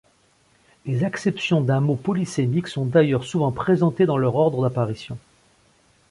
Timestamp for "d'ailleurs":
2.87-3.23